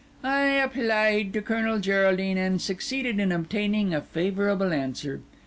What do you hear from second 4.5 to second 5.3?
answer.